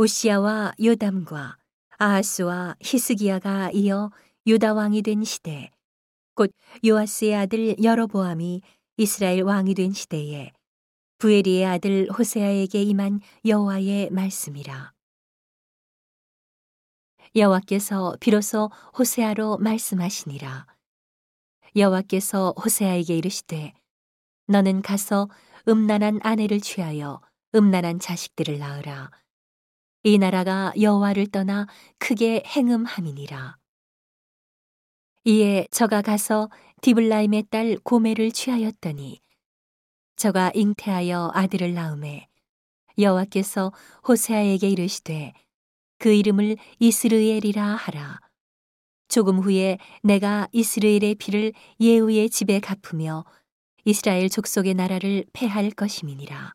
우시야와 0.00 0.72
요담과 0.82 1.58
아하스와 1.98 2.74
히스기야가 2.80 3.72
이어 3.72 4.10
유다 4.46 4.72
왕이 4.72 5.02
된 5.02 5.24
시대 5.24 5.70
곧 6.34 6.50
요아스의 6.82 7.36
아들 7.36 7.76
여로보암이 7.84 8.62
이스라엘 8.96 9.42
왕이 9.42 9.74
된 9.74 9.92
시대에 9.92 10.52
부에리의 11.18 11.66
아들 11.66 12.08
호세아에게 12.10 12.82
임한 12.82 13.20
여호와의 13.44 14.08
말씀이라. 14.10 14.94
여호와께서 17.36 18.16
비로소 18.20 18.70
호세아로 18.96 19.58
말씀하시니라. 19.58 20.66
여호와께서 21.76 22.54
호세아에게 22.56 23.18
이르시되 23.18 23.74
너는 24.46 24.80
가서 24.80 25.28
음란한 25.68 26.20
아내를 26.22 26.62
취하여 26.62 27.20
음란한 27.54 27.98
자식들을 27.98 28.58
낳으라 28.58 29.10
이 30.02 30.16
나라가 30.16 30.72
여호와를 30.80 31.26
떠나 31.26 31.66
크게 31.98 32.42
행음함이니라. 32.46 33.58
이에 35.24 35.66
저가 35.70 36.00
가서 36.00 36.48
디블라임의 36.80 37.44
딸 37.50 37.76
고메를 37.82 38.32
취하였더니 38.32 39.20
저가 40.16 40.52
잉태하여 40.54 41.32
아들을 41.34 41.74
낳음에 41.74 42.28
여호와께서 42.98 43.72
호세아에게 44.08 44.70
이르시되 44.70 45.34
그 45.98 46.10
이름을 46.10 46.56
이스르엘이라 46.78 47.62
하라. 47.62 48.20
조금 49.08 49.38
후에 49.38 49.76
내가 50.02 50.48
이스라엘의 50.52 51.16
피를 51.16 51.52
예후의 51.78 52.30
집에 52.30 52.58
갚으며 52.58 53.26
이스라엘 53.84 54.30
족속의 54.30 54.72
나라를 54.74 55.26
패할 55.34 55.70
것임이니라. 55.72 56.54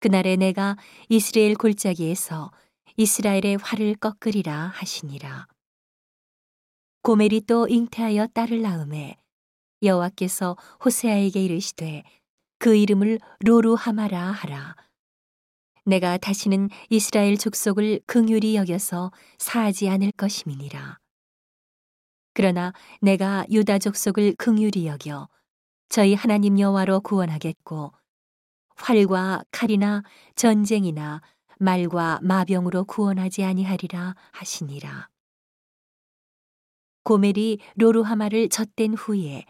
그날에 0.00 0.36
내가 0.36 0.76
이스라엘 1.10 1.54
골짜기에서 1.54 2.50
이스라엘의 2.96 3.58
활을 3.60 3.94
꺾으리라 3.96 4.72
하시니라. 4.74 5.46
고멜이 7.02 7.42
또 7.42 7.68
잉태하여 7.68 8.28
딸을 8.28 8.62
낳음에 8.62 9.16
여호와께서 9.82 10.56
호세아에게 10.84 11.44
이르시되 11.44 12.02
그 12.58 12.74
이름을 12.74 13.18
로루하마라 13.40 14.32
하라. 14.32 14.74
내가 15.84 16.16
다시는 16.16 16.70
이스라엘 16.88 17.36
족속을 17.36 18.00
긍휼히 18.06 18.56
여겨서 18.56 19.12
사하지 19.38 19.88
않을 19.88 20.12
것임이니라. 20.12 20.98
그러나 22.32 22.72
내가 23.00 23.44
유다 23.50 23.78
족속을 23.78 24.36
긍휼히 24.36 24.86
여겨 24.86 25.28
저희 25.88 26.14
하나님 26.14 26.58
여호와로 26.58 27.00
구원하겠고 27.00 27.92
활과 28.82 29.42
칼이나 29.50 30.02
전쟁이나 30.36 31.22
말과 31.58 32.18
마병으로 32.22 32.84
구원하지 32.84 33.44
아니하리라 33.44 34.14
하시니라. 34.32 35.08
고멜이 37.04 37.58
로루하마를 37.76 38.48
젖댄 38.48 38.94
후에 38.94 39.44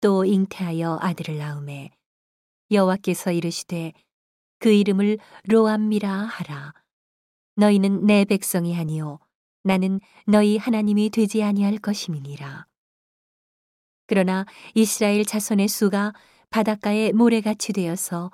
또 0.00 0.24
잉태하여 0.24 0.98
아들을 1.00 1.38
낳음에 1.38 1.90
여호와께서 2.70 3.32
이르시되 3.32 3.92
그 4.58 4.70
이름을 4.70 5.18
로암미라 5.44 6.10
하라. 6.10 6.74
너희는 7.56 8.06
내 8.06 8.24
백성이 8.24 8.76
아니요 8.76 9.18
나는 9.62 10.00
너희 10.26 10.56
하나님이 10.56 11.10
되지 11.10 11.42
아니할 11.42 11.78
것임이니라. 11.78 12.66
그러나 14.06 14.46
이스라엘 14.74 15.24
자손의 15.24 15.68
수가 15.68 16.14
바닷가에 16.50 17.12
모래같이 17.12 17.72
되어서 17.72 18.30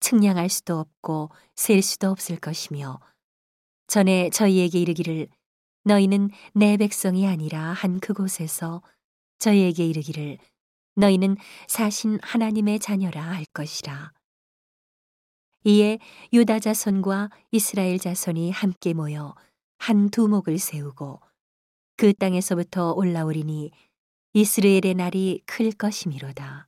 측량할 0.00 0.48
수도 0.48 0.78
없고 0.78 1.30
셀 1.54 1.82
수도 1.82 2.10
없을 2.10 2.36
것이며 2.36 3.00
전에 3.86 4.30
저희에게 4.30 4.80
이르기를 4.80 5.28
너희는 5.84 6.30
내 6.54 6.76
백성이 6.76 7.26
아니라 7.28 7.72
한 7.72 8.00
그곳에서 8.00 8.82
저희에게 9.38 9.86
이르기를 9.86 10.38
너희는 10.96 11.36
사신 11.68 12.18
하나님의 12.22 12.80
자녀라 12.80 13.22
할 13.22 13.44
것이라. 13.52 14.12
이에 15.64 15.98
유다 16.32 16.60
자손과 16.60 17.30
이스라엘 17.50 17.98
자손이 17.98 18.50
함께 18.50 18.94
모여 18.94 19.34
한 19.78 20.10
두목을 20.10 20.58
세우고 20.58 21.20
그 21.96 22.12
땅에서부터 22.14 22.92
올라오리니 22.92 23.70
이스라엘의 24.32 24.94
날이 24.94 25.42
클 25.46 25.70
것이미로다. 25.72 26.65